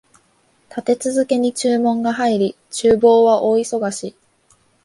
[0.69, 4.15] 立て続けに注文が入り、厨房は大忙し